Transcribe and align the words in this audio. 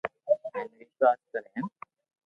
ھين 0.53 0.67
وݾواس 0.77 1.21
ڪر 1.31 1.43
ھين 1.53 1.65